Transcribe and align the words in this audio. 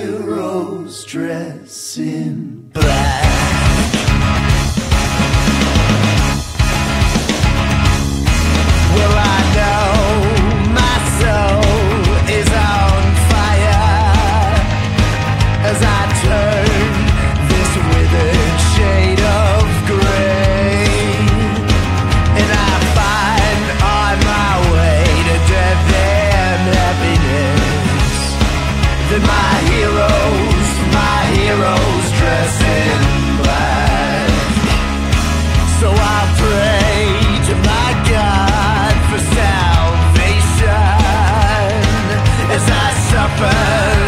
hero's 0.00 1.04
dress 1.04 1.98
in 1.98 2.70
black. 2.72 3.59
Suffer 43.40 43.99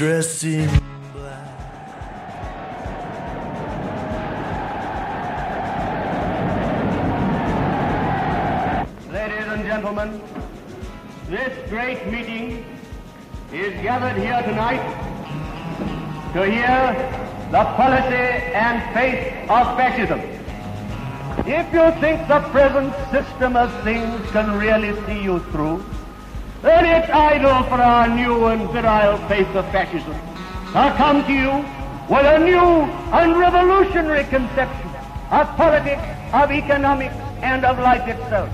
dressed 0.00 0.44
in 0.44 0.66
black. 1.12 1.44
Ladies 9.12 9.46
and 9.46 9.62
gentlemen, 9.62 10.22
this 11.28 11.52
great 11.68 12.06
meeting 12.06 12.64
is 13.52 13.74
gathered 13.82 14.16
here 14.16 14.40
tonight 14.40 14.80
to 16.32 16.46
hear 16.46 16.80
the 17.50 17.64
policy 17.76 18.26
and 18.56 18.80
faith 18.94 19.50
of 19.50 19.76
fascism. 19.76 20.20
If 21.46 21.70
you 21.74 21.86
think 22.00 22.26
the 22.26 22.40
present 22.56 22.94
system 23.12 23.54
of 23.54 23.70
things 23.82 24.30
can 24.30 24.58
really 24.58 24.94
see 25.04 25.22
you 25.22 25.40
through, 25.52 25.84
then 26.62 26.84
it's 26.84 27.10
idle 27.10 27.62
for 27.64 27.80
our 27.80 28.08
new 28.08 28.46
and 28.46 28.68
virile 28.70 29.18
faith 29.28 29.48
of 29.54 29.64
fascism 29.72 30.16
I 30.74 30.96
come 30.96 31.24
to 31.24 31.32
you 31.32 31.64
with 32.08 32.26
a 32.26 32.38
new 32.38 32.86
and 33.12 33.36
revolutionary 33.38 34.24
conception 34.24 34.88
of 35.30 35.46
politics, 35.56 36.02
of 36.32 36.50
economics, 36.50 37.14
and 37.42 37.64
of 37.64 37.78
life 37.78 38.06
itself. 38.06 38.50